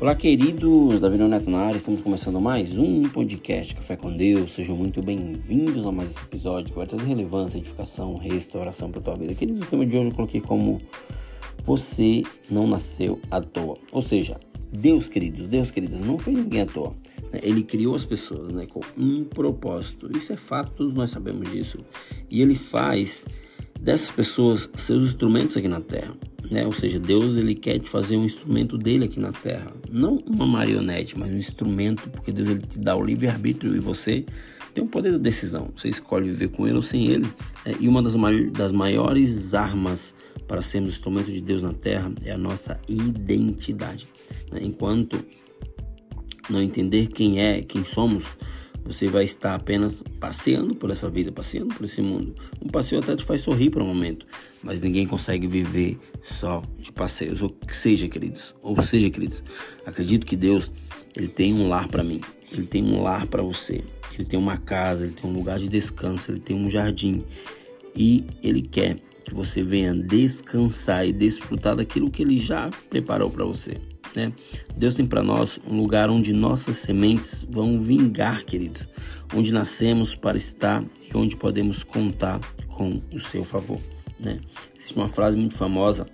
[0.00, 4.52] Olá, queridos, Davi Neto na área, estamos começando mais um podcast Café com Deus.
[4.52, 9.04] Sejam muito bem-vindos a mais esse episódio que vai trazer relevância, edificação, restauração para a
[9.04, 9.34] tua vida.
[9.34, 10.80] Queridos, o tema de hoje eu coloquei como
[11.64, 13.76] Você não nasceu à toa.
[13.92, 14.40] Ou seja,
[14.72, 16.94] Deus, queridos, Deus, queridas, não fez ninguém à toa.
[17.30, 17.40] Né?
[17.42, 20.10] Ele criou as pessoas né, com um propósito.
[20.16, 21.78] Isso é fato, todos nós sabemos disso.
[22.30, 23.26] E ele faz
[23.78, 26.16] dessas pessoas seus instrumentos aqui na terra.
[26.50, 26.66] Né?
[26.66, 30.46] Ou seja, Deus ele quer te fazer um instrumento dele aqui na terra, não uma
[30.46, 34.24] marionete, mas um instrumento, porque Deus ele te dá o livre arbítrio e você
[34.74, 35.70] tem o poder da decisão.
[35.76, 37.26] Você escolhe viver com ele ou sem ele.
[37.64, 37.74] Né?
[37.78, 40.14] E uma das, maiores, das maiores armas
[40.46, 44.08] para sermos instrumento de Deus na terra é a nossa identidade.
[44.50, 44.60] Né?
[44.62, 45.24] Enquanto
[46.48, 48.36] não entender quem é, quem somos,
[48.84, 52.34] você vai estar apenas passeando por essa vida, passeando por esse mundo.
[52.60, 54.26] Um passeio até te faz sorrir por um momento,
[54.62, 57.42] mas ninguém consegue viver só de passeios.
[57.42, 59.42] Ou seja, queridos, ou seja, queridos,
[59.86, 60.70] acredito que Deus
[61.16, 62.20] ele tem um lar para mim,
[62.52, 63.82] ele tem um lar para você,
[64.14, 67.24] ele tem uma casa, ele tem um lugar de descanso, ele tem um jardim
[67.96, 73.44] e ele quer que você venha descansar e desfrutar daquilo que ele já preparou para
[73.44, 73.78] você.
[74.14, 74.32] Né?
[74.76, 78.88] Deus tem para nós um lugar onde nossas sementes vão vingar, queridos,
[79.34, 83.80] onde nascemos para estar e onde podemos contar com o seu favor.
[84.20, 84.38] Né?
[84.76, 86.06] Existe uma frase muito famosa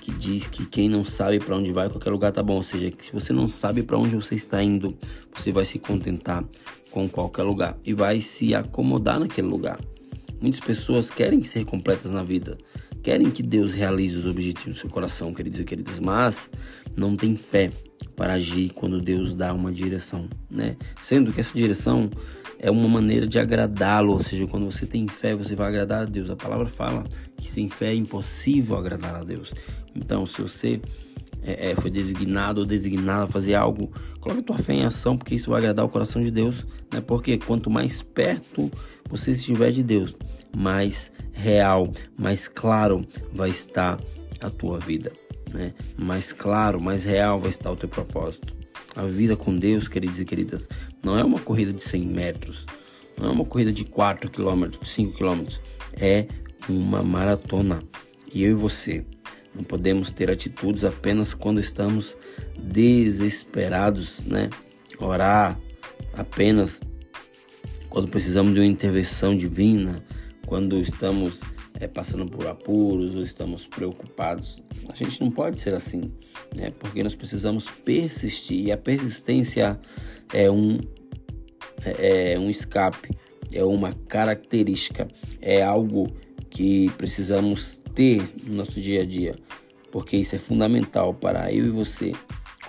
[0.00, 2.54] que diz que quem não sabe para onde vai, qualquer lugar tá bom.
[2.54, 4.96] Ou seja, que se você não sabe para onde você está indo,
[5.34, 6.44] você vai se contentar
[6.90, 9.78] com qualquer lugar e vai se acomodar naquele lugar.
[10.40, 12.56] Muitas pessoas querem ser completas na vida,
[13.02, 16.50] querem que Deus realize os objetivos do seu coração, queridos e queridas, mas
[16.96, 17.70] não tem fé
[18.20, 20.76] para agir quando Deus dá uma direção, né?
[21.00, 22.10] Sendo que essa direção
[22.58, 26.04] é uma maneira de agradá-lo, ou seja, quando você tem fé, você vai agradar a
[26.04, 26.28] Deus.
[26.28, 27.02] A palavra fala
[27.38, 29.54] que sem fé é impossível agradar a Deus.
[29.96, 30.82] Então, se você
[31.42, 35.34] é, é, foi designado ou designado a fazer algo, coloque tua fé em ação, porque
[35.34, 37.00] isso vai agradar o coração de Deus, né?
[37.00, 38.70] Porque quanto mais perto
[39.08, 40.14] você estiver de Deus,
[40.54, 43.02] mais real, mais claro
[43.32, 43.98] vai estar
[44.42, 45.10] a tua vida,
[45.52, 45.74] né?
[45.96, 48.56] Mais claro, mais real vai estar o teu propósito.
[48.96, 50.68] A vida com Deus, queridos e queridas,
[51.02, 52.66] não é uma corrida de 100 metros,
[53.16, 55.60] não é uma corrida de 4 quilômetros, 5 quilômetros,
[55.92, 56.26] é
[56.68, 57.82] uma maratona.
[58.32, 59.04] E eu e você
[59.54, 62.16] não podemos ter atitudes apenas quando estamos
[62.58, 64.50] desesperados, né?
[64.98, 65.58] Orar
[66.14, 66.80] apenas
[67.88, 70.04] quando precisamos de uma intervenção divina,
[70.46, 71.40] quando estamos
[71.80, 74.62] é, passando por apuros ou estamos preocupados.
[74.88, 76.12] A gente não pode ser assim,
[76.54, 76.70] né?
[76.78, 79.80] Porque nós precisamos persistir e a persistência
[80.32, 80.78] é um
[81.84, 83.10] é, é um escape,
[83.52, 85.08] é uma característica,
[85.40, 86.08] é algo
[86.50, 89.34] que precisamos ter no nosso dia a dia,
[89.90, 92.12] porque isso é fundamental para eu e você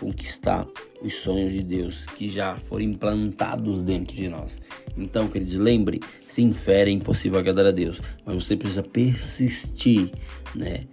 [0.01, 0.67] conquistar
[0.99, 4.59] os sonhos de Deus que já foram implantados dentro de nós.
[4.97, 10.11] Então, queridos, lembre, sem fé é impossível agradar a Deus, mas você precisa persistir,
[10.55, 10.87] né,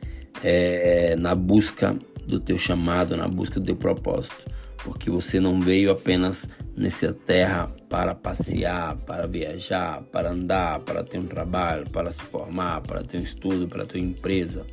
[0.44, 4.46] é, na busca do teu chamado, na busca do teu propósito,
[4.84, 6.46] porque você não veio apenas
[6.76, 12.82] nessa terra para passear, para viajar, para andar, para ter um trabalho, para se formar,
[12.82, 14.66] para ter um estudo, para ter uma empresa.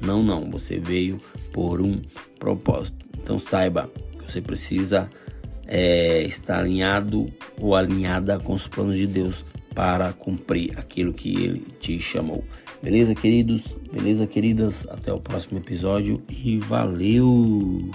[0.00, 1.18] Não, não, você veio
[1.52, 2.00] por um
[2.38, 3.09] propósito.
[3.22, 3.90] Então saiba,
[4.26, 5.08] você precisa
[5.66, 7.26] é, estar alinhado
[7.58, 9.44] ou alinhada com os planos de Deus
[9.74, 12.44] para cumprir aquilo que Ele te chamou.
[12.82, 13.76] Beleza, queridos?
[13.92, 14.86] Beleza, queridas?
[14.88, 17.90] Até o próximo episódio e valeu!